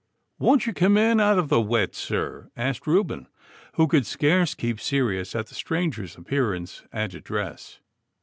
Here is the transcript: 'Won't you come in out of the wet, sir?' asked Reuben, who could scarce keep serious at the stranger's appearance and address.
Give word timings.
'Won't 0.39 0.65
you 0.65 0.73
come 0.73 0.97
in 0.97 1.19
out 1.19 1.37
of 1.37 1.49
the 1.49 1.61
wet, 1.61 1.93
sir?' 1.93 2.49
asked 2.57 2.87
Reuben, 2.87 3.27
who 3.73 3.85
could 3.85 4.07
scarce 4.07 4.55
keep 4.55 4.79
serious 4.81 5.35
at 5.35 5.45
the 5.45 5.53
stranger's 5.53 6.17
appearance 6.17 6.81
and 6.91 7.13
address. 7.13 7.79